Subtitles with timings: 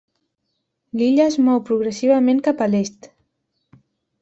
[1.01, 3.09] L'illa es mou progressivament cap a l'est.